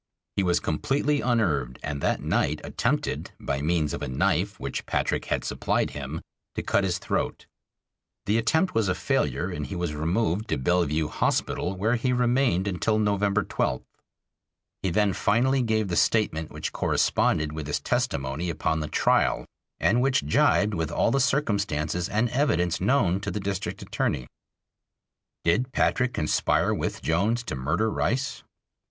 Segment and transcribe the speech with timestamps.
[0.35, 5.25] He was completely unnerved and that night attempted, by means of a knife which Patrick
[5.25, 6.21] had supplied him,
[6.55, 7.45] to cut his throat.
[8.25, 12.67] The attempt was a failure, and he was removed to Bellevue Hospital, where he remained
[12.67, 13.83] until November 12th.
[14.81, 19.45] He then finally gave the statement which corresponded with his testimony upon the trial
[19.79, 24.25] and which jibed with all the circumstances and evidence known to the District Attorney.
[25.43, 28.41] Did Patrick conspire with Jones to murder Rice?